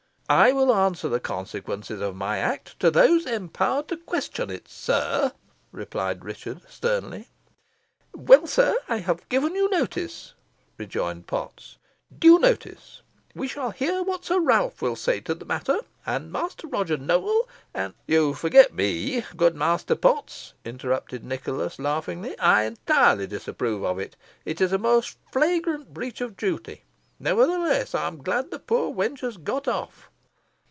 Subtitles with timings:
[0.33, 5.33] "I will answer the consequences of my act to those empowered to question it, sir,"
[5.73, 7.27] replied Richard, sternly.
[8.15, 10.33] "Well, sir, I have given you notice,"
[10.77, 11.79] rejoined Potts,
[12.17, 13.01] "due notice.
[13.35, 17.49] We shall hear what Sir Ralph will say to the matter, and Master Roger Nowell,
[17.73, 24.15] and" "You forget me, good Master Potts," interrupted Nicholas, laughingly; "I entirely disapprove of it.
[24.45, 26.85] It is a most flagrant breach of duty.
[27.19, 30.07] Nevertheless, I am glad the poor wench has got off."